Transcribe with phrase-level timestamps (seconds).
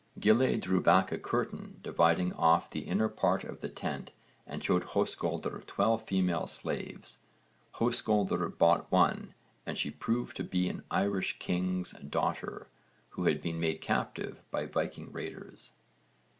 [0.19, 4.09] Gille drew back a curtain dividing off the inner part of the tent
[4.47, 7.19] and showed Höskuldr twelve female slaves.
[7.75, 12.65] Höskuldr bought one and she proved to be an Irish king's daughter
[13.09, 15.73] who had been made captive by Viking raiders.